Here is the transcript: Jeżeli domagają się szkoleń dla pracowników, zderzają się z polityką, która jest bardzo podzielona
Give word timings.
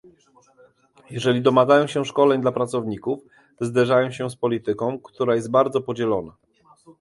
Jeżeli 1.09 1.41
domagają 1.41 1.87
się 1.87 2.05
szkoleń 2.05 2.41
dla 2.41 2.51
pracowników, 2.51 3.19
zderzają 3.61 4.11
się 4.11 4.29
z 4.29 4.35
polityką, 4.35 4.99
która 4.99 5.35
jest 5.35 5.51
bardzo 5.51 5.81
podzielona 5.81 6.33